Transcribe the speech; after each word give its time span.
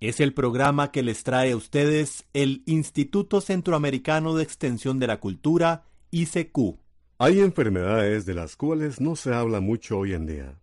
Es 0.00 0.18
el 0.18 0.32
programa 0.32 0.92
que 0.92 1.02
les 1.02 1.24
trae 1.24 1.52
a 1.52 1.56
ustedes 1.58 2.24
el 2.32 2.62
Instituto 2.64 3.42
Centroamericano 3.42 4.34
de 4.34 4.42
Extensión 4.42 4.98
de 4.98 5.06
la 5.06 5.20
Cultura, 5.20 5.84
ICQ. 6.10 6.78
Hay 7.18 7.40
enfermedades 7.40 8.24
de 8.24 8.32
las 8.32 8.56
cuales 8.56 8.98
no 8.98 9.14
se 9.14 9.34
habla 9.34 9.60
mucho 9.60 9.98
hoy 9.98 10.14
en 10.14 10.24
día, 10.24 10.58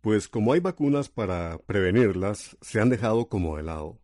pues 0.00 0.28
como 0.28 0.52
hay 0.52 0.60
vacunas 0.60 1.08
para 1.08 1.58
prevenirlas, 1.58 2.56
se 2.60 2.80
han 2.80 2.88
dejado 2.88 3.26
como 3.26 3.56
de 3.56 3.64
lado. 3.64 3.98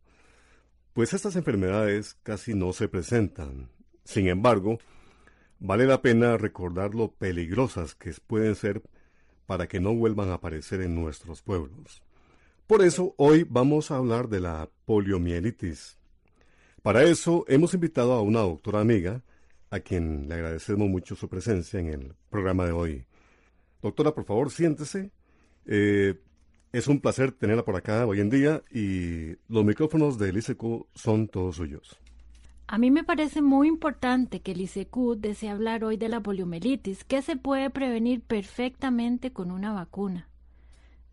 Pues 0.93 1.15
estas 1.15 1.37
enfermedades 1.37 2.19
casi 2.25 2.55
no 2.55 2.73
se 2.73 2.89
presentan. 2.89 3.71
Sin 4.03 4.27
embargo, 4.27 4.81
vale 5.61 5.87
la 5.87 6.03
pena 6.03 6.37
recordar 6.37 6.97
lo 6.97 7.13
peligrosas 7.13 7.95
que 7.95 8.13
pueden 8.27 8.57
ser 8.57 8.83
para 9.47 9.69
que 9.69 9.79
no 9.79 9.95
vuelvan 9.95 10.31
a 10.31 10.35
aparecer 10.35 10.81
en 10.81 10.97
nuestros 10.97 11.43
pueblos. 11.43 12.03
Por 12.69 12.83
eso 12.83 13.15
hoy 13.17 13.47
vamos 13.49 13.91
a 13.91 13.97
hablar 13.97 14.29
de 14.29 14.41
la 14.41 14.69
poliomielitis. 14.85 15.97
Para 16.83 17.03
eso 17.03 17.47
hemos 17.49 17.73
invitado 17.73 18.13
a 18.13 18.21
una 18.21 18.41
doctora 18.41 18.81
amiga, 18.81 19.23
a 19.71 19.81
quien 19.81 20.29
le 20.29 20.35
agradecemos 20.35 20.87
mucho 20.87 21.17
su 21.17 21.31
presencia 21.31 21.81
en 21.81 21.89
el 21.89 22.15
programa 22.29 22.67
de 22.67 22.73
hoy. 22.73 23.07
Doctora, 23.81 24.13
por 24.13 24.27
favor, 24.27 24.51
siéntese. 24.51 25.11
Eh, 25.65 26.21
es 26.71 26.89
un 26.89 27.01
placer 27.01 27.33
tenerla 27.33 27.65
por 27.65 27.75
acá 27.75 28.05
hoy 28.07 28.21
en 28.21 28.29
día 28.29 28.63
y 28.71 29.31
los 29.49 29.65
micrófonos 29.65 30.19
del 30.19 30.37
ICQ 30.37 30.89
son 30.95 31.27
todos 31.29 31.57
suyos. 31.57 31.99
A 32.67 32.77
mí 32.77 32.91
me 32.91 33.03
parece 33.03 33.41
muy 33.41 33.67
importante 33.67 34.41
que 34.41 34.53
el 34.53 34.61
ICQ 34.61 35.17
desee 35.17 35.49
hablar 35.49 35.85
hoy 35.85 35.97
de 35.97 36.11
la 36.11 36.21
poliomielitis, 36.21 37.05
que 37.05 37.23
se 37.23 37.37
puede 37.37 37.71
prevenir 37.71 38.21
perfectamente 38.21 39.33
con 39.33 39.53
una 39.53 39.73
vacuna. 39.73 40.29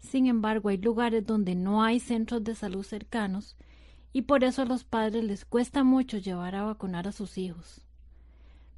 Sin 0.06 0.28
embargo, 0.28 0.70
hay 0.70 0.78
lugares 0.78 1.26
donde 1.26 1.56
no 1.56 1.84
hay 1.84 2.00
centros 2.00 2.44
de 2.44 2.56
salud 2.56 2.84
cercanos 2.84 3.58
y 4.14 4.24
por 4.24 4.44
eso 4.44 4.62
a 4.62 4.66
los 4.66 4.84
padres 4.84 5.24
les 5.24 5.44
cuesta 5.44 5.84
mucho 5.84 6.18
llevar 6.18 6.56
a 6.56 6.64
vacunar 6.64 7.08
a 7.08 7.12
sus 7.12 7.38
hijos. 7.38 7.82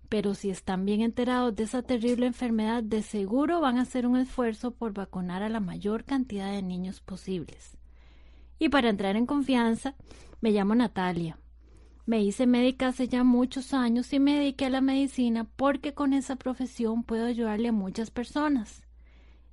Pero 0.09 0.33
si 0.33 0.50
están 0.50 0.86
bien 0.86 1.02
enterados 1.02 1.55
de 1.55 1.64
esa 1.64 1.83
terrible 1.83 2.25
enfermedad, 2.25 2.81
de 2.81 3.03
seguro 3.03 3.61
van 3.61 3.78
a 3.78 3.81
hacer 3.81 4.08
un 4.08 4.17
esfuerzo 4.17 4.72
por 4.72 4.94
vacunar 4.94 5.44
a 5.44 5.50
la 5.50 5.59
mayor 5.59 6.05
cantidad 6.05 6.52
de 6.52 6.61
niños 6.61 7.02
posibles. 7.02 7.78
Y 8.58 8.70
para 8.70 8.89
entrar 8.89 9.16
en 9.16 9.25
confianza, 9.25 9.95
me 10.42 10.52
llamo 10.52 10.73
Natalia 10.75 11.38
me 12.08 12.23
hice 12.23 12.48
médica 12.48 12.88
hace 12.88 13.09
ya 13.09 13.25
muchos 13.25 13.73
años 13.73 14.14
y 14.14 14.20
me 14.22 14.39
dediqué 14.39 14.66
a 14.67 14.70
la 14.70 14.80
medicina 14.80 15.44
porque 15.58 15.94
con 15.94 16.14
esa 16.14 16.38
profesión 16.38 17.03
puedo 17.03 17.25
ayudarle 17.25 17.67
a 17.67 17.73
muchas 17.73 18.11
personas. 18.11 18.86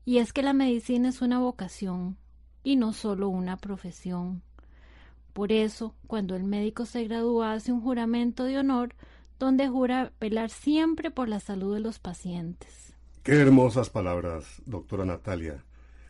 Y 0.05 0.19
es 0.19 0.33
que 0.33 0.43
la 0.43 0.53
medicina 0.53 1.09
es 1.09 1.23
una 1.23 1.39
vocación 1.39 2.17
y 2.63 2.77
no 2.77 2.93
solo 2.93 3.29
una 3.29 3.57
profesión. 3.57 4.43
Por 5.33 5.53
eso, 5.53 5.95
cuando 6.07 6.37
el 6.37 6.45
médico 6.45 6.87
se 6.87 7.05
gradúa, 7.05 7.53
hace 7.53 7.73
un 7.73 7.81
juramento 7.81 8.45
de 8.45 8.59
honor 8.59 8.95
donde 9.39 9.69
jura 9.69 10.13
velar 10.21 10.51
siempre 10.51 11.11
por 11.11 11.29
la 11.29 11.41
salud 11.41 11.75
de 11.75 11.81
los 11.81 11.99
pacientes. 11.99 12.95
Qué 13.23 13.33
hermosas 13.33 13.91
palabras, 13.91 14.63
doctora 14.67 15.05
Natalia. 15.05 15.65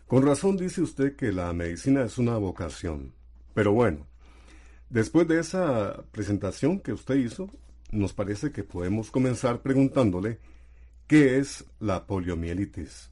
Con 0.06 0.26
razón 0.26 0.56
dice 0.56 0.82
usted 0.82 1.16
que 1.16 1.32
la 1.32 1.52
medicina 1.52 2.02
es 2.02 2.18
una 2.18 2.36
vocación. 2.36 3.12
Pero 3.54 3.72
bueno, 3.72 4.06
Después 4.94 5.26
de 5.26 5.40
esa 5.40 6.04
presentación 6.12 6.78
que 6.78 6.92
usted 6.92 7.16
hizo, 7.16 7.50
nos 7.90 8.12
parece 8.12 8.52
que 8.52 8.62
podemos 8.62 9.10
comenzar 9.10 9.60
preguntándole 9.60 10.38
qué 11.08 11.38
es 11.38 11.64
la 11.80 12.06
poliomielitis. 12.06 13.10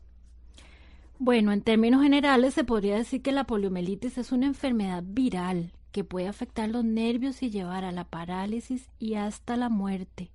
Bueno, 1.24 1.52
en 1.52 1.62
términos 1.62 2.02
generales 2.02 2.52
se 2.52 2.64
podría 2.64 2.96
decir 2.96 3.22
que 3.22 3.30
la 3.30 3.44
poliomielitis 3.44 4.18
es 4.18 4.32
una 4.32 4.46
enfermedad 4.46 5.04
viral 5.06 5.70
que 5.92 6.02
puede 6.02 6.26
afectar 6.26 6.68
los 6.68 6.84
nervios 6.84 7.44
y 7.44 7.50
llevar 7.50 7.84
a 7.84 7.92
la 7.92 8.02
parálisis 8.02 8.90
y 8.98 9.14
hasta 9.14 9.56
la 9.56 9.68
muerte. 9.68 10.32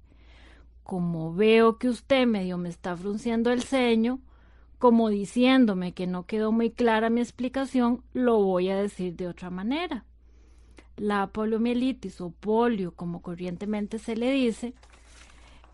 Como 0.85 1.33
veo 1.33 1.77
que 1.77 1.89
usted 1.89 2.25
medio 2.25 2.57
me 2.57 2.69
está 2.69 2.95
frunciendo 2.95 3.51
el 3.51 3.63
ceño, 3.63 4.21
como 4.79 5.09
diciéndome 5.09 5.91
que 5.91 6.07
no 6.07 6.25
quedó 6.25 6.53
muy 6.53 6.71
clara 6.71 7.09
mi 7.09 7.19
explicación, 7.19 8.01
lo 8.13 8.41
voy 8.41 8.69
a 8.69 8.77
decir 8.77 9.17
de 9.17 9.27
otra 9.27 9.49
manera. 9.49 10.05
La 10.95 11.27
poliomielitis 11.27 12.21
o 12.21 12.29
polio, 12.29 12.93
como 12.93 13.21
corrientemente 13.21 13.99
se 13.99 14.15
le 14.15 14.31
dice, 14.31 14.73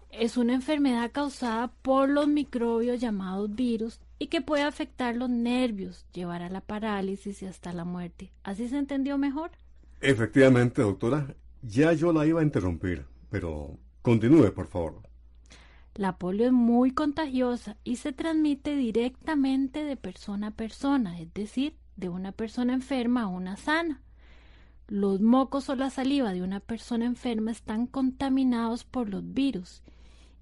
es 0.10 0.38
una 0.38 0.56
enfermedad 0.56 1.12
causada 1.12 1.68
por 1.84 2.10
los 2.10 2.28
microbios 2.28 3.00
llamados 3.00 3.54
virus 3.54 4.00
y 4.24 4.28
que 4.28 4.40
puede 4.40 4.64
afectar 4.64 5.18
los 5.18 5.30
nervios, 5.30 6.06
llevar 6.14 6.44
a 6.44 6.50
la 6.50 6.62
parálisis 6.62 7.44
y 7.44 7.46
hasta 7.46 7.74
la 7.74 7.84
muerte. 7.84 8.32
¿Así 8.42 8.70
se 8.70 8.78
entendió 8.78 9.18
mejor? 9.18 9.52
Efectivamente, 10.00 10.82
doctora. 10.82 11.36
Ya 11.62 11.92
yo 11.92 12.14
la 12.14 12.26
iba 12.26 12.40
a 12.40 12.44
interrumpir, 12.46 13.06
pero 13.30 13.78
continúe, 14.02 14.54
por 14.54 14.68
favor. 14.68 15.02
La 15.96 16.18
polio 16.18 16.46
es 16.46 16.54
muy 16.54 16.92
contagiosa 16.92 17.76
y 17.84 17.98
se 17.98 18.14
transmite 18.14 18.78
directamente 18.78 19.84
de 19.84 19.98
persona 19.98 20.48
a 20.48 20.52
persona, 20.52 21.20
es 21.20 21.34
decir, 21.34 21.76
de 21.98 22.08
una 22.08 22.32
persona 22.32 22.74
enferma 22.74 23.24
a 23.24 23.28
una 23.28 23.58
sana. 23.58 24.02
Los 24.88 25.20
mocos 25.20 25.68
o 25.68 25.76
la 25.76 25.90
saliva 25.90 26.32
de 26.32 26.44
una 26.44 26.62
persona 26.62 27.04
enferma 27.04 27.52
están 27.52 27.88
contaminados 27.88 28.86
por 28.86 29.10
los 29.10 29.34
virus 29.34 29.84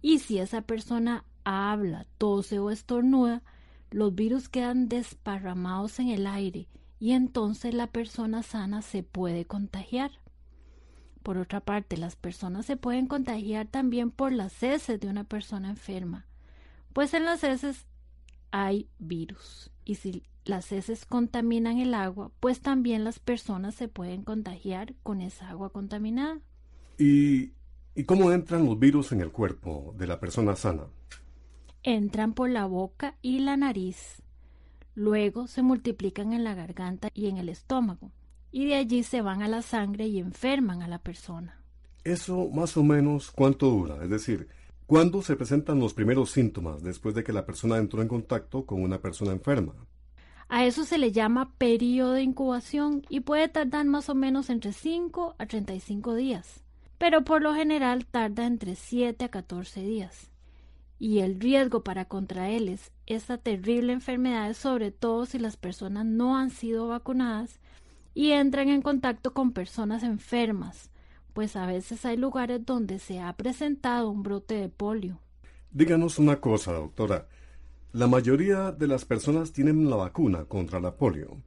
y 0.04 0.20
si 0.20 0.38
esa 0.38 0.62
persona 0.62 1.26
habla, 1.44 2.06
tose 2.20 2.60
o 2.60 2.70
estornuda, 2.70 3.42
los 3.92 4.16
virus 4.16 4.50
quedan 4.50 4.88
desparramados 4.90 6.00
en 6.00 6.10
el 6.10 6.26
aire 6.26 6.68
y 7.00 7.12
entonces 7.12 7.74
la 7.74 7.88
persona 7.88 8.42
sana 8.42 8.82
se 8.82 9.04
puede 9.04 9.46
contagiar. 9.46 10.12
Por 11.24 11.38
otra 11.38 11.60
parte, 11.60 11.98
las 11.98 12.16
personas 12.16 12.66
se 12.66 12.78
pueden 12.78 13.06
contagiar 13.06 13.68
también 13.68 14.10
por 14.10 14.32
las 14.32 14.64
heces 14.64 15.00
de 15.00 15.08
una 15.08 15.24
persona 15.24 15.70
enferma, 15.70 16.26
pues 16.94 17.14
en 17.14 17.26
las 17.26 17.44
heces 17.44 17.86
hay 18.52 18.88
virus 18.98 19.72
y 19.86 19.96
si 19.96 20.24
las 20.46 20.72
heces 20.72 21.06
contaminan 21.06 21.78
el 21.78 21.94
agua, 21.94 22.32
pues 22.40 22.62
también 22.62 23.04
las 23.04 23.20
personas 23.20 23.76
se 23.76 23.88
pueden 23.88 24.24
contagiar 24.24 24.96
con 25.04 25.22
esa 25.22 25.50
agua 25.50 25.70
contaminada. 25.72 26.40
¿Y, 26.98 27.52
¿Y 27.94 28.04
cómo 28.06 28.32
entran 28.32 28.66
los 28.66 28.80
virus 28.80 29.12
en 29.12 29.22
el 29.22 29.32
cuerpo 29.32 29.94
de 29.98 30.08
la 30.08 30.20
persona 30.20 30.56
sana? 30.56 30.88
Entran 31.84 32.34
por 32.34 32.50
la 32.50 32.66
boca 32.66 33.16
y 33.24 33.40
la 33.40 33.58
nariz. 33.58 34.22
Luego 34.94 35.48
se 35.48 35.64
multiplican 35.64 36.32
en 36.32 36.44
la 36.44 36.54
garganta 36.54 37.10
y 37.14 37.28
en 37.28 37.38
el 37.38 37.50
estómago. 37.50 38.12
Y 38.52 38.66
de 38.66 38.76
allí 38.76 39.02
se 39.04 39.22
van 39.22 39.42
a 39.42 39.48
la 39.48 39.64
sangre 39.64 40.06
y 40.06 40.20
enferman 40.20 40.84
a 40.84 40.88
la 40.88 41.00
persona. 41.00 41.60
¿Eso 42.04 42.50
más 42.50 42.78
o 42.78 42.84
menos 42.84 43.32
cuánto 43.32 43.68
dura? 43.70 44.04
Es 44.04 44.10
decir, 44.10 44.48
¿cuándo 44.86 45.24
se 45.24 45.36
presentan 45.36 45.80
los 45.80 45.94
primeros 45.94 46.32
síntomas 46.32 46.84
después 46.84 47.16
de 47.16 47.24
que 47.24 47.34
la 47.34 47.46
persona 47.46 47.78
entró 47.78 48.02
en 48.02 48.08
contacto 48.08 48.66
con 48.66 48.84
una 48.84 49.00
persona 49.00 49.32
enferma? 49.32 49.74
A 50.50 50.66
eso 50.66 50.84
se 50.84 50.98
le 50.98 51.12
llama 51.12 51.54
periodo 51.58 52.14
de 52.14 52.24
incubación 52.24 53.04
y 53.08 53.22
puede 53.22 53.48
tardar 53.48 53.86
más 53.86 54.10
o 54.10 54.16
menos 54.16 54.50
entre 54.50 54.74
5 54.74 55.36
a 55.40 55.46
35 55.46 56.14
días, 56.14 56.64
pero 56.98 57.24
por 57.24 57.42
lo 57.42 57.56
general 57.56 58.06
tarda 58.06 58.46
entre 58.46 58.76
7 58.76 59.26
a 59.26 59.30
14 59.30 59.82
días. 59.82 60.31
Y 61.02 61.22
el 61.22 61.40
riesgo 61.40 61.84
para 61.84 62.06
contraerles 62.06 62.92
esta 63.08 63.40
terrible 63.40 63.92
enfermedad 63.92 64.52
es 64.52 64.58
sobre 64.58 64.92
todo 64.92 65.26
si 65.26 65.40
las 65.40 65.58
personas 65.58 66.06
no 66.06 66.38
han 66.38 66.52
sido 66.52 66.90
vacunadas 66.90 67.60
y 68.14 68.34
entran 68.34 68.70
en 68.70 68.84
contacto 68.84 69.34
con 69.34 69.52
personas 69.52 70.04
enfermas, 70.04 70.92
pues 71.34 71.56
a 71.56 71.66
veces 71.66 72.06
hay 72.06 72.18
lugares 72.18 72.64
donde 72.68 73.00
se 73.00 73.20
ha 73.20 73.34
presentado 73.34 74.12
un 74.12 74.22
brote 74.22 74.54
de 74.54 74.70
polio. 74.70 75.20
Díganos 75.72 76.20
una 76.20 76.40
cosa, 76.40 76.74
doctora. 76.74 77.28
La 77.94 78.06
mayoría 78.06 78.72
de 78.72 78.86
las 78.86 79.04
personas 79.04 79.54
tienen 79.54 79.90
la 79.90 79.96
vacuna 79.96 80.46
contra 80.46 80.80
la 80.80 80.98
polio. 80.98 81.42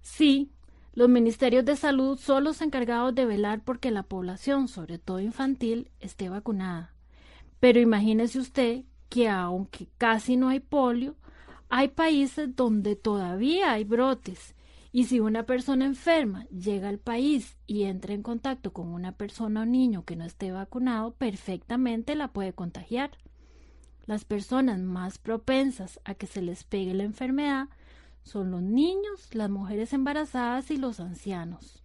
Sí, 0.00 0.50
los 0.94 1.10
ministerios 1.10 1.66
de 1.66 1.76
salud 1.76 2.16
son 2.18 2.44
los 2.44 2.62
encargados 2.62 3.14
de 3.14 3.26
velar 3.26 3.60
porque 3.62 3.90
la 3.90 4.04
población, 4.04 4.68
sobre 4.68 4.98
todo 4.98 5.20
infantil, 5.20 5.90
esté 6.00 6.30
vacunada. 6.30 6.93
Pero 7.64 7.80
imagínese 7.80 8.38
usted 8.38 8.84
que 9.08 9.26
aunque 9.26 9.88
casi 9.96 10.36
no 10.36 10.50
hay 10.50 10.60
polio, 10.60 11.16
hay 11.70 11.88
países 11.88 12.54
donde 12.54 12.94
todavía 12.94 13.72
hay 13.72 13.84
brotes 13.84 14.54
Y 14.92 15.04
si 15.04 15.18
una 15.18 15.46
persona 15.46 15.86
enferma 15.86 16.46
llega 16.50 16.90
al 16.90 16.98
país 16.98 17.56
y 17.66 17.84
entra 17.84 18.12
en 18.12 18.22
contacto 18.22 18.74
con 18.74 18.88
una 18.88 19.12
persona 19.12 19.62
o 19.62 19.64
niño 19.64 20.04
que 20.04 20.14
no 20.14 20.26
esté 20.26 20.52
vacunado, 20.52 21.14
perfectamente 21.14 22.14
la 22.16 22.34
puede 22.34 22.52
contagiar. 22.52 23.12
Las 24.04 24.26
personas 24.26 24.78
más 24.78 25.16
propensas 25.16 26.00
a 26.04 26.14
que 26.14 26.26
se 26.26 26.42
les 26.42 26.64
pegue 26.64 26.92
la 26.92 27.04
enfermedad 27.04 27.70
son 28.24 28.50
los 28.50 28.60
niños, 28.60 29.34
las 29.34 29.48
mujeres 29.48 29.94
embarazadas 29.94 30.70
y 30.70 30.76
los 30.76 31.00
ancianos. 31.00 31.82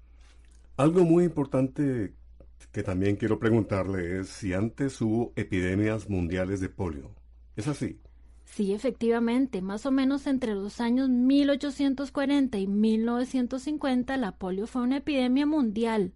Algo 0.76 1.06
muy 1.06 1.24
importante 1.24 2.19
que 2.68 2.84
también 2.84 3.16
quiero 3.16 3.40
preguntarle 3.40 4.20
es 4.20 4.30
si 4.30 4.54
antes 4.54 5.00
hubo 5.02 5.34
epidemias 5.36 6.10
mundiales 6.10 6.60
de 6.60 6.70
polio. 6.70 7.16
¿Es 7.56 7.68
así? 7.68 8.00
Sí, 8.46 8.74
efectivamente, 8.74 9.62
más 9.62 9.86
o 9.86 9.92
menos 9.92 10.28
entre 10.28 10.56
los 10.56 10.82
años 10.82 11.10
1840 11.10 12.58
y 12.58 12.68
1950 12.68 14.18
la 14.18 14.32
polio 14.34 14.68
fue 14.68 14.82
una 14.82 14.98
epidemia 14.98 15.46
mundial, 15.46 16.14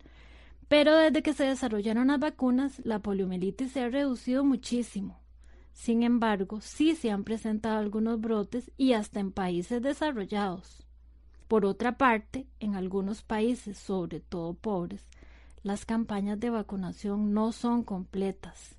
pero 0.68 0.98
desde 0.98 1.22
que 1.22 1.34
se 1.34 1.46
desarrollaron 1.46 2.08
las 2.08 2.20
vacunas 2.20 2.82
la 2.84 3.00
poliomielitis 3.00 3.72
se 3.72 3.82
ha 3.82 3.90
reducido 3.90 4.44
muchísimo. 4.44 5.20
Sin 5.74 6.04
embargo, 6.04 6.62
sí 6.62 6.96
se 6.96 7.12
han 7.12 7.24
presentado 7.24 7.78
algunos 7.78 8.20
brotes 8.20 8.72
y 8.78 8.94
hasta 8.94 9.20
en 9.20 9.32
países 9.32 9.82
desarrollados. 9.82 10.86
Por 11.48 11.66
otra 11.66 11.98
parte, 11.98 12.48
en 12.60 12.76
algunos 12.76 13.22
países, 13.22 13.78
sobre 13.78 14.20
todo 14.20 14.54
pobres, 14.54 15.08
las 15.64 15.86
campañas 15.86 16.40
de 16.40 16.50
vacunación 16.50 17.34
no 17.34 17.52
son 17.52 17.84
completas 17.84 18.78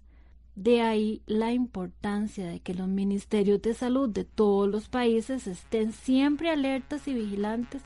de 0.56 0.82
ahí 0.82 1.22
la 1.26 1.52
importancia 1.52 2.46
de 2.46 2.60
que 2.60 2.74
los 2.74 2.86
ministerios 2.86 3.60
de 3.62 3.74
salud 3.74 4.08
de 4.08 4.24
todos 4.24 4.68
los 4.68 4.88
países 4.88 5.46
estén 5.46 5.92
siempre 5.92 6.50
alertas 6.50 7.08
y 7.08 7.14
vigilantes 7.14 7.82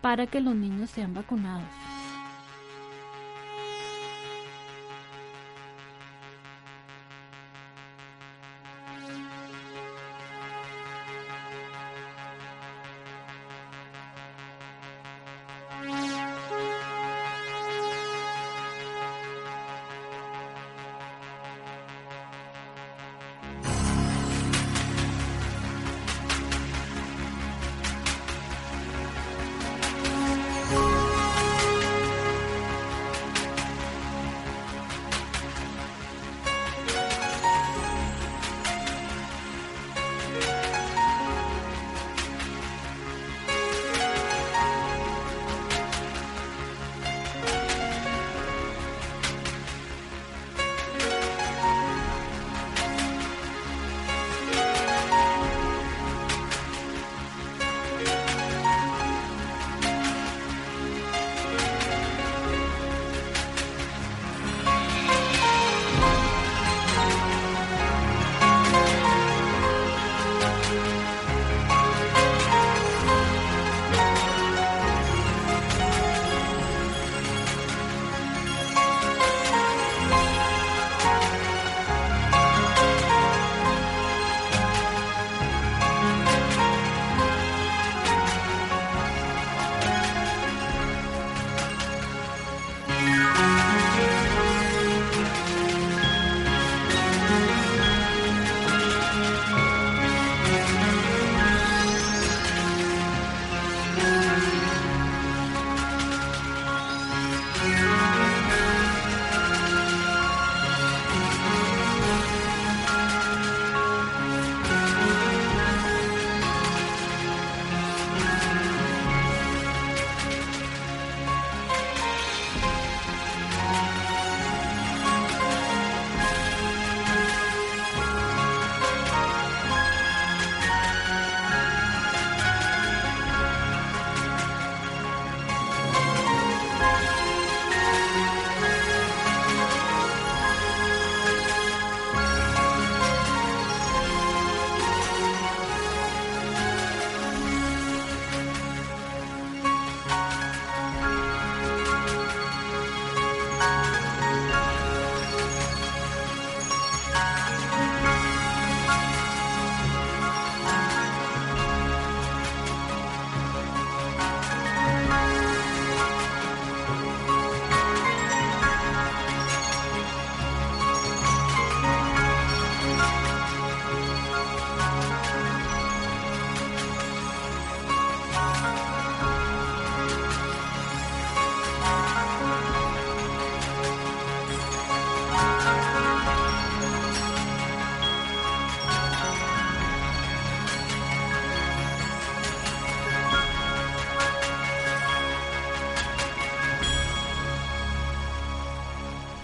para 0.00 0.26
que 0.26 0.40
los 0.40 0.54
niños 0.54 0.90
sean 0.90 1.12
vacunados. 1.12 1.68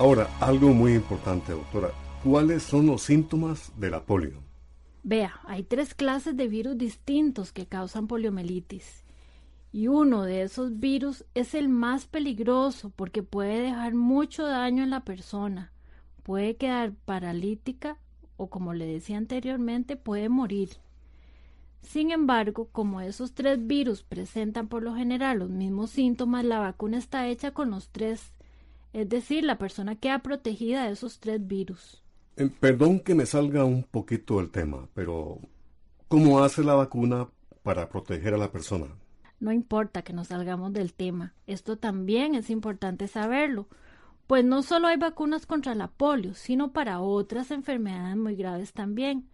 Ahora, 0.05 0.29
algo 0.39 0.69
muy 0.75 0.93
importante, 0.93 1.53
doctora. 1.53 1.91
¿Cuáles 2.23 2.63
son 2.63 2.85
los 2.85 3.01
síntomas 3.01 3.73
de 3.79 3.89
la 3.89 4.05
polio? 4.05 4.43
Vea, 5.03 5.41
hay 5.45 5.63
tres 5.63 5.95
clases 5.95 6.37
de 6.37 6.47
virus 6.47 6.77
distintos 6.77 7.53
que 7.53 7.65
causan 7.65 8.07
poliomielitis. 8.07 9.03
Y 9.73 9.89
uno 9.89 10.25
de 10.25 10.43
esos 10.43 10.79
virus 10.79 11.25
es 11.33 11.55
el 11.55 11.71
más 11.71 12.05
peligroso 12.05 12.93
porque 12.95 13.23
puede 13.23 13.63
dejar 13.63 13.95
mucho 13.95 14.47
daño 14.47 14.83
en 14.83 14.91
la 14.91 15.05
persona. 15.05 15.73
Puede 16.23 16.57
quedar 16.57 16.93
paralítica 17.07 17.97
o, 18.37 18.51
como 18.51 18.75
le 18.75 18.85
decía 18.85 19.17
anteriormente, 19.17 19.97
puede 19.97 20.29
morir. 20.29 20.69
Sin 21.81 22.11
embargo, 22.11 22.69
como 22.73 23.01
esos 23.01 23.33
tres 23.33 23.67
virus 23.67 24.03
presentan 24.03 24.69
por 24.69 24.83
lo 24.83 24.95
general 24.95 25.39
los 25.39 25.49
mismos 25.49 25.89
síntomas, 25.89 26.45
la 26.45 26.59
vacuna 26.59 26.99
está 26.99 27.27
hecha 27.27 27.53
con 27.53 27.71
los 27.71 27.89
tres 27.89 28.34
es 28.95 29.09
decir, 29.09 29.45
la 29.45 29.59
persona 29.59 29.97
queda 29.97 30.21
protegida 30.21 30.87
de 30.87 30.93
esos 30.93 31.19
tres 31.19 31.45
virus. 31.45 32.01
Eh, 32.37 32.49
perdón 32.61 33.01
que 33.01 33.15
me 33.15 33.27
salga 33.27 33.65
un 33.65 33.83
poquito 33.83 34.39
del 34.39 34.51
tema, 34.51 34.89
pero 34.95 35.41
¿cómo 36.09 36.43
hace 36.43 36.63
la 36.63 36.75
vacuna 36.75 37.29
para 37.65 37.89
proteger 37.89 38.35
a 38.35 38.39
la 38.39 38.53
persona? 38.53 38.87
No 39.41 39.51
importa 39.51 40.03
que 40.03 40.13
nos 40.13 40.29
salgamos 40.29 40.73
del 40.73 40.95
tema, 40.95 41.35
esto 41.49 41.77
también 41.77 42.37
es 42.37 42.51
importante 42.51 43.09
saberlo, 43.09 43.67
pues 44.29 44.45
no 44.45 44.63
solo 44.63 44.87
hay 44.87 44.97
vacunas 44.97 45.45
contra 45.45 45.75
la 45.75 45.89
polio, 45.89 46.35
sino 46.35 46.73
para 46.73 47.01
otras 47.01 47.51
enfermedades 47.51 48.17
muy 48.17 48.37
graves 48.37 48.73
también. 48.73 49.29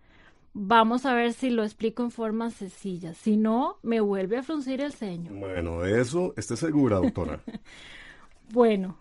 Vamos 0.53 1.07
a 1.07 1.15
ver 1.15 1.35
si 1.35 1.51
lo 1.51 1.63
explico 1.63 2.03
en 2.03 2.11
forma 2.11 2.51
sencilla. 2.51 3.15
Si 3.15 3.37
no, 3.37 3.79
me 3.83 4.01
vuelve 4.01 4.39
a 4.39 4.43
fruncir 4.43 4.81
el 4.81 4.93
ceño. 4.93 5.33
Bueno, 5.33 5.85
eso 5.85 6.35
esté 6.37 6.57
segura, 6.57 6.97
doctora. 6.97 7.41
bueno, 8.53 8.97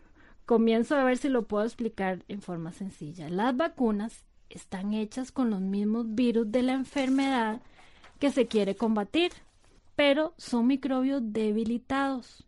comienzo 0.50 0.96
a 0.96 1.03
ver 1.03 1.20
si 1.20 1.29
lo 1.29 1.44
puedo 1.44 1.63
explicar 1.63 2.25
en 2.27 2.41
forma 2.41 2.72
sencilla. 2.72 3.29
Las 3.29 3.56
vacunas 3.56 4.25
están 4.50 4.96
hechas 4.96 5.32
con 5.32 5.51
los 5.51 5.62
mismos 5.62 6.15
virus 6.15 6.51
de 6.51 6.63
la 6.63 6.74
enfermedad 6.74 7.62
que 8.18 8.32
se 8.32 8.48
quiere 8.48 8.74
combatir, 8.75 9.32
pero 9.96 10.34
son 10.38 10.65
microbios 10.65 11.22
debilitados. 11.24 12.48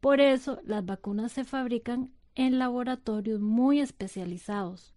Por 0.00 0.20
eso 0.20 0.60
las 0.64 0.86
vacunas 0.86 1.32
se 1.32 1.42
fabrican 1.42 2.12
en 2.36 2.60
laboratorios 2.60 3.40
muy 3.40 3.80
especializados. 3.80 4.94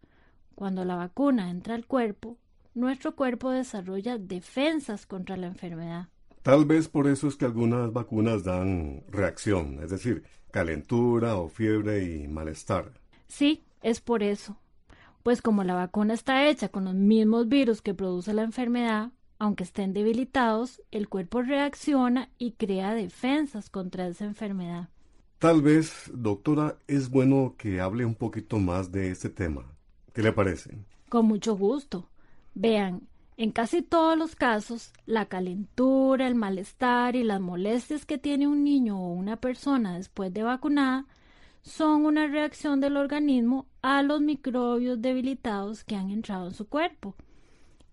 Cuando 0.53 0.85
la 0.85 0.97
vacuna 0.97 1.49
entra 1.49 1.73
al 1.73 1.87
cuerpo, 1.87 2.37
nuestro 2.75 3.15
cuerpo 3.15 3.49
desarrolla 3.49 4.19
defensas 4.19 5.07
contra 5.07 5.35
la 5.35 5.47
enfermedad. 5.47 6.09
Tal 6.43 6.65
vez 6.65 6.89
por 6.89 7.07
eso 7.07 7.27
es 7.27 7.37
que 7.37 7.45
algunas 7.45 7.91
vacunas 7.91 8.43
dan 8.43 9.03
reacción, 9.09 9.79
es 9.81 9.89
decir, 9.89 10.25
calentura 10.55 11.35
o 11.35 11.49
fiebre 11.49 12.05
y 12.05 12.29
malestar. 12.29 12.93
Sí, 13.27 13.65
es 13.83 13.99
por 13.99 14.23
eso. 14.23 14.55
Pues 15.21 15.41
como 15.41 15.65
la 15.65 15.73
vacuna 15.73 16.13
está 16.13 16.47
hecha 16.47 16.69
con 16.69 16.85
los 16.85 16.93
mismos 16.93 17.49
virus 17.49 17.81
que 17.81 17.93
produce 17.93 18.33
la 18.33 18.43
enfermedad, 18.43 19.11
aunque 19.37 19.65
estén 19.65 19.91
debilitados, 19.91 20.81
el 20.91 21.09
cuerpo 21.09 21.41
reacciona 21.41 22.29
y 22.37 22.53
crea 22.53 22.93
defensas 22.93 23.69
contra 23.69 24.07
esa 24.07 24.23
enfermedad. 24.23 24.87
Tal 25.39 25.61
vez, 25.61 26.09
doctora, 26.13 26.77
es 26.87 27.09
bueno 27.09 27.55
que 27.57 27.81
hable 27.81 28.05
un 28.05 28.15
poquito 28.15 28.57
más 28.57 28.93
de 28.93 29.11
este 29.11 29.27
tema. 29.27 29.65
¿Qué 30.13 30.21
le 30.21 30.31
parece? 30.31 30.77
Con 31.09 31.25
mucho 31.25 31.57
gusto. 31.57 32.07
Vean, 32.53 33.01
en 33.37 33.51
casi 33.51 33.81
todos 33.81 34.17
los 34.17 34.35
casos, 34.35 34.93
la 35.05 35.25
calentura, 35.25 36.27
el 36.27 36.35
malestar 36.35 37.15
y 37.15 37.23
las 37.23 37.41
molestias 37.41 38.05
que 38.05 38.17
tiene 38.17 38.47
un 38.47 38.63
niño 38.63 38.97
o 38.97 39.13
una 39.13 39.35
persona 39.37 39.97
después 39.97 40.33
de 40.33 40.43
vacunada 40.43 41.05
son 41.61 42.05
una 42.05 42.27
reacción 42.27 42.79
del 42.79 42.95
organismo 42.95 43.65
a 43.81 44.03
los 44.03 44.21
microbios 44.21 45.01
debilitados 45.01 45.83
que 45.83 45.95
han 45.95 46.11
entrado 46.11 46.47
en 46.47 46.53
su 46.53 46.67
cuerpo. 46.67 47.15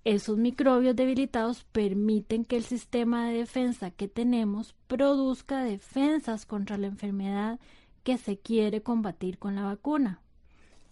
Esos 0.04 0.36
microbios 0.36 0.94
debilitados 0.94 1.64
permiten 1.64 2.44
que 2.44 2.56
el 2.56 2.64
sistema 2.64 3.28
de 3.28 3.38
defensa 3.38 3.90
que 3.90 4.08
tenemos 4.08 4.74
produzca 4.88 5.64
defensas 5.64 6.44
contra 6.44 6.76
la 6.76 6.88
enfermedad 6.88 7.58
que 8.02 8.18
se 8.18 8.36
quiere 8.38 8.82
combatir 8.82 9.38
con 9.38 9.54
la 9.54 9.62
vacuna. 9.62 10.20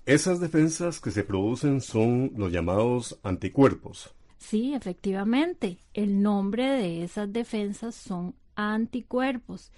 Esas 0.06 0.40
defensas 0.40 1.00
que 1.00 1.10
se 1.10 1.22
producen 1.22 1.80
son 1.80 2.32
los 2.36 2.50
llamados 2.50 3.18
anticuerpos. 3.22 4.14
Sí, 4.40 4.74
efectivamente, 4.74 5.78
el 5.94 6.22
nombre 6.22 6.64
de 6.70 7.04
esas 7.04 7.32
defensas 7.32 7.94
son 7.94 8.34
anticuerpos. 8.56 9.70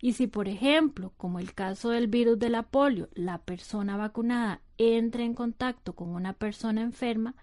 Y 0.00 0.14
si, 0.14 0.26
por 0.26 0.48
ejemplo, 0.48 1.12
como 1.16 1.38
el 1.38 1.54
caso 1.54 1.90
del 1.90 2.08
virus 2.08 2.38
de 2.38 2.50
la 2.50 2.64
polio, 2.64 3.08
la 3.14 3.38
persona 3.38 3.96
vacunada 3.96 4.62
entra 4.78 5.22
en 5.22 5.34
contacto 5.34 5.94
con 5.94 6.08
una 6.08 6.32
persona 6.32 6.80
enferma, 6.80 7.34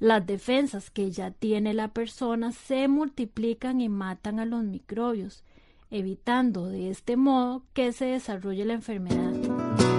las 0.00 0.26
defensas 0.26 0.90
que 0.90 1.10
ya 1.10 1.30
tiene 1.30 1.72
la 1.72 1.88
persona 1.88 2.52
se 2.52 2.88
multiplican 2.88 3.80
y 3.80 3.88
matan 3.88 4.38
a 4.38 4.44
los 4.44 4.64
microbios, 4.64 5.44
evitando 5.90 6.66
de 6.66 6.90
este 6.90 7.16
modo 7.16 7.62
que 7.72 7.92
se 7.92 8.06
desarrolle 8.06 8.64
la 8.64 8.74
enfermedad. 8.74 9.97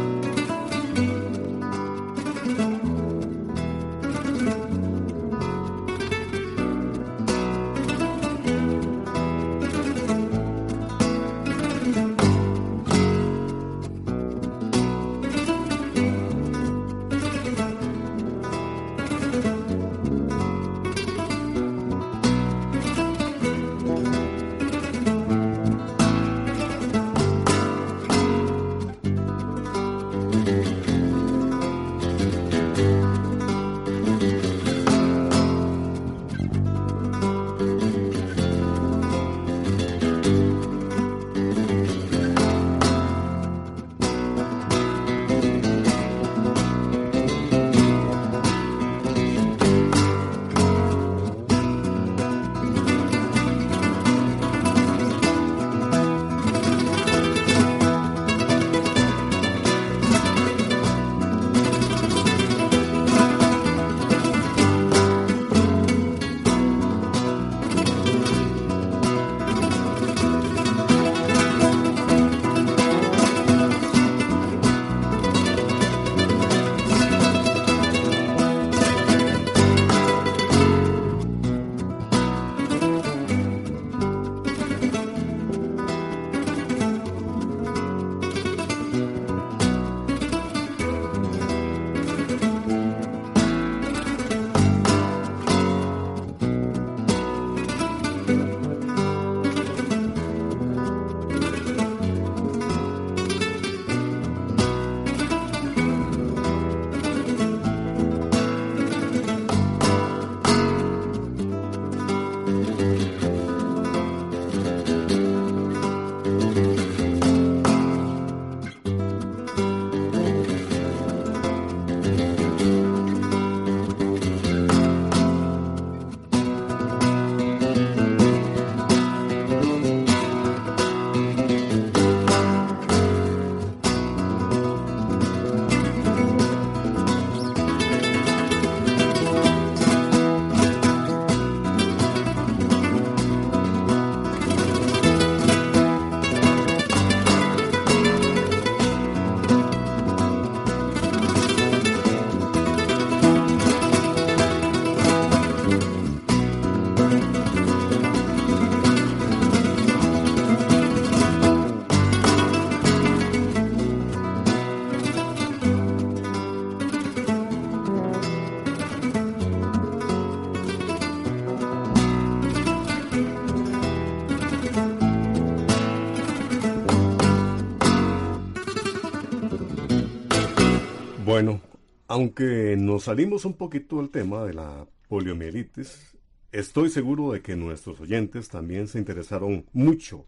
Aunque 182.08 182.76
nos 182.78 183.04
salimos 183.04 183.46
un 183.46 183.54
poquito 183.54 183.98
del 183.98 184.10
tema 184.10 184.44
de 184.44 184.54
la 184.54 184.86
poliomielitis, 185.08 186.18
estoy 186.52 186.90
seguro 186.90 187.32
de 187.32 187.42
que 187.42 187.56
nuestros 187.56 188.02
oyentes 188.02 188.50
también 188.50 188.88
se 188.88 189.00
interesaron 189.00 189.66
mucho 189.72 190.26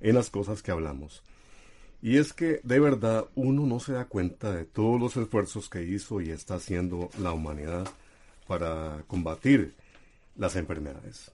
en 0.00 0.14
las 0.14 0.30
cosas 0.30 0.62
que 0.62 0.70
hablamos. 0.70 1.22
Y 2.00 2.16
es 2.16 2.32
que 2.32 2.60
de 2.62 2.80
verdad 2.80 3.26
uno 3.34 3.66
no 3.66 3.78
se 3.78 3.92
da 3.92 4.06
cuenta 4.06 4.52
de 4.54 4.64
todos 4.64 4.98
los 4.98 5.16
esfuerzos 5.16 5.68
que 5.68 5.82
hizo 5.82 6.20
y 6.20 6.30
está 6.30 6.54
haciendo 6.54 7.10
la 7.18 7.32
humanidad 7.32 7.86
para 8.46 9.04
combatir 9.06 9.74
las 10.36 10.56
enfermedades. 10.56 11.30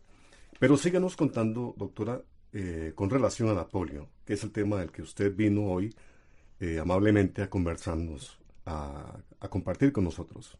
Pero 0.59 0.77
síganos 0.77 1.15
contando, 1.15 1.75
doctora, 1.77 2.21
eh, 2.53 2.93
con 2.97 3.11
relación 3.11 3.49
a 3.49 3.55
la 3.55 3.69
polio, 3.69 4.09
que 4.25 4.33
es 4.33 4.43
el 4.43 4.51
tema 4.51 4.81
del 4.81 4.91
que 4.91 5.03
usted 5.03 5.35
vino 5.35 5.67
hoy 5.67 5.95
eh, 6.59 6.79
amablemente 6.81 7.43
a 7.43 7.51
conversarnos 7.51 8.40
a, 8.71 9.49
compartir 9.49 9.93
con 9.93 10.05
nosotros. 10.05 10.57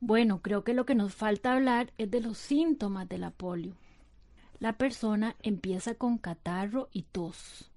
Bueno, 0.00 0.40
creo 0.40 0.64
que 0.64 0.74
lo 0.74 0.86
que 0.86 0.94
nos 0.94 1.14
falta 1.14 1.54
hablar 1.54 1.92
es 1.98 2.10
de 2.10 2.20
los 2.20 2.38
síntomas 2.38 3.08
de 3.08 3.18
la 3.18 3.30
polio. 3.30 3.74
La 4.58 4.74
persona 4.78 5.36
empieza 5.42 5.94
con 5.94 6.18
catarro 6.18 6.88
y 6.92 7.02
tos. 7.02 7.70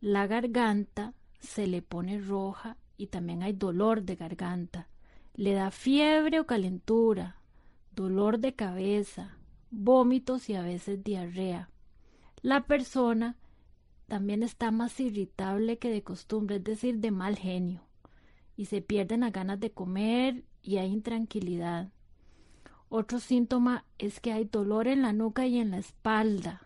La 0.00 0.26
garganta 0.26 1.14
se 1.38 1.66
le 1.66 1.82
pone 1.82 2.20
roja 2.20 2.76
y 2.96 3.08
también 3.08 3.42
hay 3.42 3.52
dolor 3.52 4.02
de 4.02 4.16
garganta. 4.16 4.88
Le 5.34 5.52
da 5.52 5.70
fiebre 5.70 6.40
o 6.40 6.46
calentura, 6.46 7.36
dolor 7.94 8.38
de 8.38 8.54
cabeza, 8.54 9.36
vómitos 9.70 10.48
y 10.48 10.54
a 10.54 10.62
veces 10.62 11.04
diarrea. 11.04 11.70
La 12.42 12.66
persona 12.66 13.36
también 14.08 14.42
está 14.42 14.70
más 14.70 14.98
irritable 14.98 15.78
que 15.78 15.90
de 15.90 16.02
costumbre, 16.02 16.56
es 16.56 16.64
decir, 16.64 16.98
de 16.98 17.10
mal 17.12 17.36
genio 17.36 17.82
y 18.62 18.66
se 18.66 18.80
pierden 18.80 19.20
las 19.20 19.32
ganas 19.32 19.58
de 19.58 19.72
comer 19.72 20.44
y 20.62 20.76
hay 20.76 20.92
intranquilidad. 20.92 21.90
Otro 22.88 23.18
síntoma 23.18 23.84
es 23.98 24.20
que 24.20 24.32
hay 24.32 24.44
dolor 24.44 24.86
en 24.86 25.02
la 25.02 25.12
nuca 25.12 25.48
y 25.48 25.58
en 25.58 25.72
la 25.72 25.78
espalda. 25.78 26.62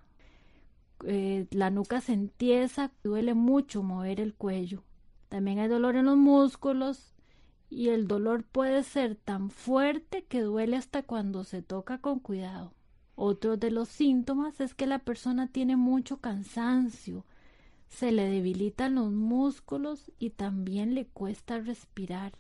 Eh, 1.07 1.47
la 1.51 1.71
nuca 1.71 2.03
se 2.03 2.13
entiesa, 2.13 2.93
duele 3.03 3.33
mucho 3.33 3.83
mover 3.83 4.21
el 4.21 4.35
cuello. 4.35 4.83
También 5.31 5.59
hay 5.59 5.69
dolor 5.69 5.97
en 5.97 6.05
los 6.05 6.19
músculos 6.19 7.15
y 7.71 7.89
el 7.89 8.07
dolor 8.09 8.45
puede 8.45 8.83
ser 8.83 9.17
tan 9.17 9.49
fuerte 9.49 10.25
que 10.25 10.43
duele 10.43 10.77
hasta 10.77 11.03
cuando 11.03 11.45
se 11.45 11.63
toca 11.63 11.97
con 11.97 12.19
cuidado. 12.19 12.75
Otro 13.15 13.57
de 13.57 13.71
los 13.71 13.89
síntomas 13.89 14.61
es 14.61 14.75
que 14.75 14.85
la 14.85 14.99
persona 14.99 15.47
tiene 15.47 15.77
mucho 15.77 16.19
cansancio, 16.19 17.25
se 17.89 18.13
le 18.13 18.29
debilitan 18.29 18.97
los 18.97 19.11
músculos 19.11 20.11
y 20.19 20.31
también 20.31 20.95
le 20.95 21.07
cuesta 21.07 21.59
respirar. 21.59 22.33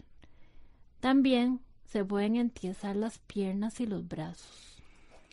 También 1.00 1.60
se 1.86 2.04
pueden 2.04 2.36
entiesar 2.36 2.96
las 2.96 3.18
piernas 3.18 3.80
y 3.80 3.86
los 3.86 4.06
brazos. 4.06 4.82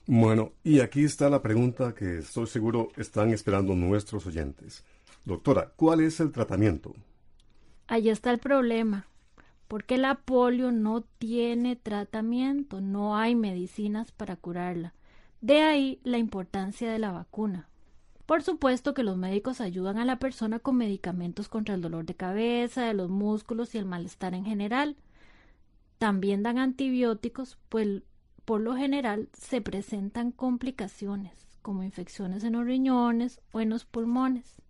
Bueno, 0.06 0.52
y 0.64 0.82
aquí 0.82 1.06
está 1.06 1.30
la 1.30 1.42
pregunta 1.42 1.96
que 1.96 2.20
estoy 2.20 2.48
seguro 2.48 2.90
están 2.98 3.30
esperando 3.32 3.74
nuestros 3.74 4.26
oyentes. 4.28 4.84
Doctora, 5.24 5.72
¿cuál 5.76 6.02
es 6.02 6.20
el 6.20 6.32
tratamiento? 6.32 6.94
Ahí 7.88 8.10
está 8.10 8.32
el 8.32 8.40
problema, 8.40 9.08
porque 9.70 9.98
la 9.98 10.16
polio 10.16 10.72
no 10.72 11.02
tiene 11.20 11.78
tratamiento, 11.78 12.82
no 12.82 13.16
hay 13.16 13.36
medicinas 13.36 14.12
para 14.12 14.36
curarla. 14.36 14.94
De 15.40 15.62
ahí 15.62 16.00
la 16.04 16.18
importancia 16.18 16.92
de 16.92 17.00
la 17.00 17.12
vacuna. 17.12 17.70
Por 18.26 18.42
supuesto 18.42 18.94
que 18.94 19.04
los 19.04 19.18
médicos 19.18 19.60
ayudan 19.60 19.98
a 19.98 20.06
la 20.06 20.18
persona 20.18 20.60
con 20.60 20.78
medicamentos 20.78 21.50
contra 21.50 21.76
el 21.76 21.82
dolor 21.82 22.06
de 22.06 22.16
cabeza, 22.16 22.86
de 22.86 22.94
los 22.94 23.10
músculos 23.10 23.76
y 23.76 23.80
el 23.80 23.86
malestar 23.86 24.34
en 24.34 24.46
general. 24.46 24.96
También 25.98 26.42
dan 26.42 26.58
antibióticos, 26.58 27.58
pues 27.68 28.02
por 28.46 28.62
lo 28.62 28.76
general 28.76 29.30
se 29.34 29.62
presentan 29.62 30.32
complicaciones, 30.32 31.34
como 31.62 31.84
infecciones 31.84 32.46
en 32.46 32.54
los 32.54 32.66
riñones 32.66 33.42
o 33.52 33.60
en 33.60 33.70
los 33.70 33.84
pulmones. 33.84 34.62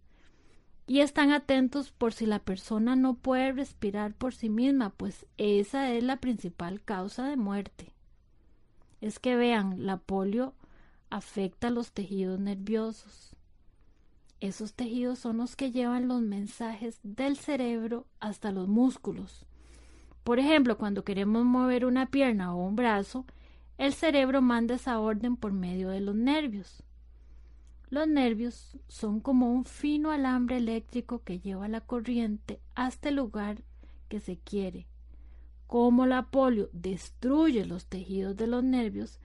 Y 0.88 1.00
están 1.00 1.32
atentos 1.32 1.92
por 1.92 2.12
si 2.14 2.26
la 2.26 2.40
persona 2.40 2.96
no 2.96 3.14
puede 3.14 3.52
respirar 3.52 4.16
por 4.16 4.34
sí 4.34 4.50
misma, 4.50 4.90
pues 4.90 5.28
esa 5.38 5.92
es 5.92 6.04
la 6.04 6.18
principal 6.18 6.82
causa 6.82 7.28
de 7.28 7.38
muerte. 7.38 7.94
Es 9.00 9.20
que 9.20 9.36
vean, 9.36 9.86
la 9.86 9.98
polio 9.98 10.56
afecta 11.10 11.70
los 11.70 11.92
tejidos 11.92 12.40
nerviosos 12.40 13.33
esos 14.44 14.74
tejidos 14.74 15.20
son 15.20 15.38
los 15.38 15.56
que 15.56 15.72
llevan 15.72 16.10
los 16.10 16.22
mensajes 16.22 17.00
del 17.02 17.38
cerebro 17.38 18.08
hasta 18.20 18.52
los 18.52 18.68
músculos. 18.68 19.46
Por 20.26 20.38
ejemplo, 20.38 20.78
cuando 20.78 21.06
queremos 21.06 21.46
mover 21.46 21.86
una 21.86 22.08
pierna 22.08 22.54
o 22.54 22.58
un 22.58 22.76
brazo, 22.76 23.26
el 23.78 23.94
cerebro 23.94 24.42
manda 24.42 24.76
esa 24.76 25.00
orden 25.00 25.38
por 25.38 25.54
medio 25.54 25.88
de 25.88 26.02
los 26.02 26.16
nervios. 26.16 26.84
Los 27.90 28.06
nervios 28.06 28.78
son 28.90 29.22
como 29.22 29.50
un 29.50 29.64
fino 29.64 30.12
alambre 30.12 30.58
eléctrico 30.58 31.24
que 31.24 31.40
lleva 31.40 31.70
la 31.70 31.80
corriente 31.80 32.60
hasta 32.76 33.08
el 33.08 33.16
lugar 33.16 33.64
que 34.10 34.20
se 34.20 34.36
quiere. 34.36 34.88
Como 35.68 36.06
la 36.06 36.24
polio 36.24 36.70
destruye 36.74 37.66
los 37.66 37.86
tejidos 37.86 38.36
de 38.36 38.48
los 38.48 38.62
nervios, 38.62 39.22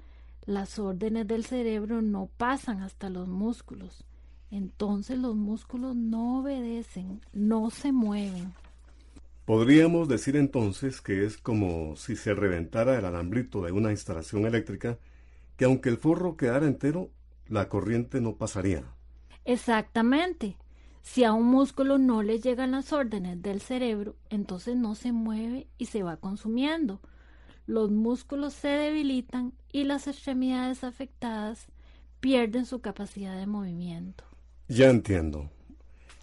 las 0.47 0.79
órdenes 0.79 1.27
del 1.27 1.45
cerebro 1.45 2.03
no 2.03 2.31
pasan 2.37 2.83
hasta 2.83 3.11
los 3.11 3.27
músculos 3.27 4.05
entonces 4.51 5.19
los 5.19 5.37
músculos 5.37 5.97
no 5.97 6.41
obedecen, 6.41 7.21
no 7.33 7.71
se 7.71 7.93
mueven. 7.93 8.53
Podríamos 9.45 10.09
decir 10.09 10.37
entonces 10.37 11.01
que 11.01 11.25
es 11.25 11.39
como 11.39 11.97
si 11.97 12.17
se 12.17 12.35
reventara 12.35 12.99
el 12.99 13.05
alambrito 13.05 13.63
de 13.63 13.73
una 13.73 13.91
instalación 13.91 14.45
eléctrica, 14.45 14.99
que 15.57 15.65
aunque 15.65 15.89
el 15.89 15.97
forro 15.97 16.37
quedara 16.37 16.67
entero, 16.67 17.11
la 17.49 17.69
corriente 17.69 18.21
no 18.21 18.37
pasaría. 18.37 18.85
Exactamente. 19.45 20.57
Si 21.01 21.25
a 21.25 21.33
un 21.33 21.47
músculo 21.47 21.97
no 21.97 22.23
le 22.23 22.41
llegan 22.41 22.73
las 22.73 22.93
órdenes 22.93 23.41
del 23.41 23.63
cerebro, 23.63 24.17
entonces 24.29 24.77
no 24.77 24.95
se 24.95 25.13
mueve 25.13 25.67
y 25.79 25.87
se 25.87 26.03
va 26.03 26.19
consumiendo. 26.19 27.01
Los 27.67 27.91
músculos 27.91 28.53
se 28.53 28.69
debilitan 28.69 29.55
y 29.73 29.85
las 29.85 30.07
extremidades 30.07 30.85
afectadas 30.85 31.69
pierden 32.21 32.67
su 32.67 32.81
capacidad 32.81 33.39
de 33.39 33.47
movimiento. 33.47 34.25
Ya 34.69 34.91
entiendo. 34.91 35.51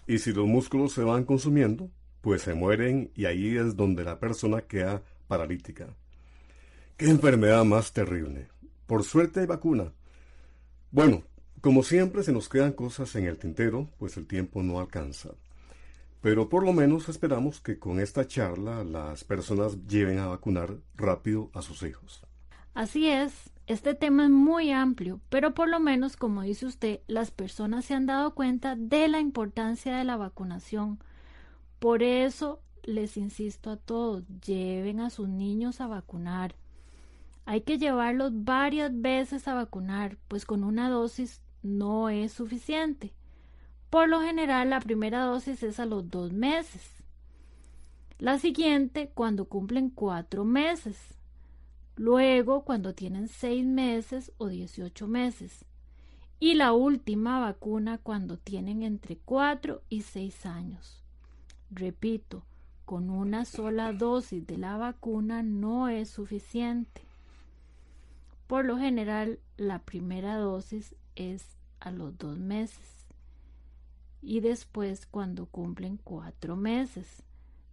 Y 0.06 0.18
si 0.18 0.32
los 0.32 0.46
músculos 0.46 0.92
se 0.92 1.02
van 1.02 1.24
consumiendo, 1.24 1.90
pues 2.20 2.42
se 2.42 2.54
mueren 2.54 3.10
y 3.14 3.24
ahí 3.24 3.56
es 3.56 3.76
donde 3.76 4.04
la 4.04 4.20
persona 4.20 4.62
queda 4.62 5.02
paralítica. 5.26 5.88
Qué 6.96 7.06
enfermedad 7.10 7.64
más 7.64 7.92
terrible. 7.92 8.48
Por 8.86 9.02
suerte 9.02 9.40
hay 9.40 9.46
vacuna. 9.46 9.92
Bueno, 10.92 11.24
como 11.60 11.82
siempre 11.82 12.22
se 12.22 12.32
nos 12.32 12.48
quedan 12.48 12.72
cosas 12.72 13.14
en 13.16 13.26
el 13.26 13.36
tintero, 13.36 13.90
pues 13.98 14.16
el 14.16 14.28
tiempo 14.28 14.62
no 14.62 14.78
alcanza. 14.78 15.30
Pero 16.20 16.48
por 16.48 16.64
lo 16.64 16.72
menos 16.72 17.08
esperamos 17.08 17.60
que 17.60 17.78
con 17.78 17.98
esta 17.98 18.26
charla 18.26 18.84
las 18.84 19.24
personas 19.24 19.86
lleven 19.86 20.18
a 20.18 20.26
vacunar 20.28 20.76
rápido 20.94 21.50
a 21.52 21.62
sus 21.62 21.82
hijos. 21.82 22.22
Así 22.74 23.08
es, 23.08 23.32
este 23.66 23.94
tema 23.94 24.24
es 24.24 24.30
muy 24.30 24.70
amplio, 24.70 25.20
pero 25.28 25.52
por 25.52 25.68
lo 25.68 25.80
menos, 25.80 26.16
como 26.16 26.42
dice 26.42 26.66
usted, 26.66 27.00
las 27.08 27.32
personas 27.32 27.84
se 27.84 27.94
han 27.94 28.06
dado 28.06 28.32
cuenta 28.34 28.76
de 28.76 29.08
la 29.08 29.18
importancia 29.18 29.96
de 29.96 30.04
la 30.04 30.16
vacunación. 30.16 31.00
Por 31.80 32.04
eso 32.04 32.60
les 32.84 33.16
insisto 33.16 33.70
a 33.70 33.76
todos, 33.76 34.22
lleven 34.44 35.00
a 35.00 35.10
sus 35.10 35.28
niños 35.28 35.80
a 35.80 35.88
vacunar. 35.88 36.54
Hay 37.44 37.62
que 37.62 37.78
llevarlos 37.78 38.30
varias 38.32 38.92
veces 38.92 39.48
a 39.48 39.54
vacunar, 39.54 40.16
pues 40.28 40.46
con 40.46 40.62
una 40.62 40.88
dosis 40.88 41.42
no 41.62 42.08
es 42.08 42.32
suficiente. 42.32 43.14
Por 43.90 44.08
lo 44.08 44.20
general, 44.20 44.70
la 44.70 44.80
primera 44.80 45.24
dosis 45.24 45.64
es 45.64 45.80
a 45.80 45.86
los 45.86 46.08
dos 46.08 46.32
meses. 46.32 46.92
La 48.18 48.38
siguiente 48.38 49.10
cuando 49.12 49.46
cumplen 49.46 49.90
cuatro 49.90 50.44
meses 50.44 51.15
luego 51.96 52.64
cuando 52.64 52.94
tienen 52.94 53.28
seis 53.28 53.64
meses 53.64 54.32
o 54.38 54.48
18 54.48 55.06
meses 55.08 55.64
y 56.38 56.54
la 56.54 56.72
última 56.72 57.40
vacuna 57.40 57.98
cuando 57.98 58.36
tienen 58.36 58.82
entre 58.82 59.16
4 59.16 59.82
y 59.88 60.02
6 60.02 60.46
años. 60.46 61.02
Repito, 61.70 62.44
con 62.84 63.10
una 63.10 63.44
sola 63.44 63.92
dosis 63.92 64.46
de 64.46 64.58
la 64.58 64.76
vacuna 64.76 65.42
no 65.42 65.88
es 65.88 66.10
suficiente. 66.10 67.02
Por 68.46 68.64
lo 68.64 68.78
general, 68.78 69.40
la 69.56 69.80
primera 69.80 70.36
dosis 70.36 70.94
es 71.16 71.56
a 71.80 71.90
los 71.90 72.16
dos 72.18 72.38
meses 72.38 73.06
y 74.22 74.40
después 74.40 75.06
cuando 75.06 75.46
cumplen 75.46 75.98
cuatro 76.02 76.56
meses 76.56 77.22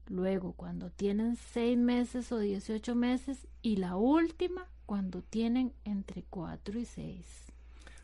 luego 0.08 0.54
cuando 0.54 0.90
tienen 0.90 1.36
6 1.36 1.78
meses 1.78 2.32
o 2.32 2.40
18 2.40 2.96
meses 2.96 3.48
y 3.62 3.78
la 3.78 3.96
última 3.96 4.68
cuando 4.86 5.22
tienen 5.22 5.74
entre 5.86 6.24
4 6.30 6.80
y 6.80 6.86
6 6.86 7.26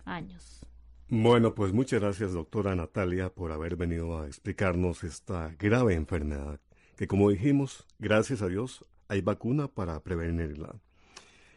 años. 0.06 0.66
Bueno, 1.08 1.56
pues 1.56 1.74
muchas 1.74 2.02
gracias 2.02 2.34
doctora 2.34 2.76
Natalia 2.76 3.30
por 3.30 3.52
haber 3.52 3.76
venido 3.76 4.20
a 4.20 4.28
explicarnos 4.28 5.04
esta 5.04 5.56
grave 5.58 5.96
enfermedad 5.96 6.60
que 7.00 7.08
como 7.08 7.30
dijimos, 7.30 7.88
gracias 7.98 8.42
a 8.42 8.50
Dios, 8.50 8.84
hay 9.08 9.22
vacuna 9.22 9.70
para 9.70 10.02
prevenirla. 10.02 10.76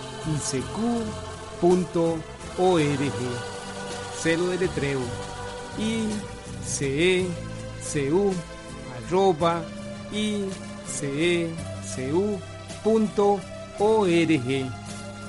isq.org. 0.35 0.61
Cero 4.21 4.47
de 4.47 4.57
letreo 4.57 5.01
icecu 6.63 8.33
arroba 8.97 9.63
icecu.org. 10.11 11.51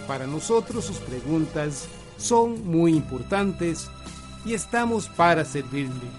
Para 0.07 0.27
nosotros 0.27 0.85
sus 0.85 0.99
preguntas 0.99 1.87
son 2.19 2.67
muy 2.67 2.93
importantes 2.95 3.89
y 4.45 4.55
estamos 4.55 5.09
para 5.09 5.45
servirle. 5.45 6.11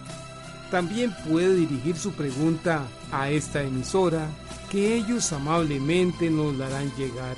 También 0.72 1.14
puede 1.30 1.56
dirigir 1.56 1.98
su 1.98 2.14
pregunta 2.14 2.88
a 3.12 3.30
esta 3.30 3.62
emisora 3.62 4.28
que 4.72 4.96
ellos 4.96 5.32
amablemente 5.32 6.32
nos 6.32 6.56
la 6.56 6.66
harán 6.66 6.92
llegar. 6.96 7.38